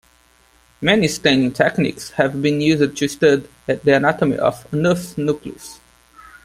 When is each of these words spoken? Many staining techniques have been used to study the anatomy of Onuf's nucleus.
Many 0.81 1.07
staining 1.07 1.51
techniques 1.51 2.09
have 2.13 2.41
been 2.41 2.59
used 2.59 2.97
to 2.97 3.07
study 3.07 3.47
the 3.67 3.93
anatomy 3.95 4.35
of 4.39 4.65
Onuf's 4.71 5.15
nucleus. 5.15 5.79